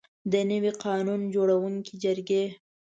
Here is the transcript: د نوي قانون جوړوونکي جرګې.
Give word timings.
د 0.31 0.33
نوي 0.51 0.71
قانون 0.83 1.21
جوړوونکي 1.35 1.93
جرګې. 2.03 2.45